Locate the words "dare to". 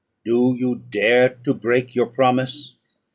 0.89-1.53